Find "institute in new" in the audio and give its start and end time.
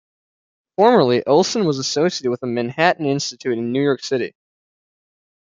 3.05-3.83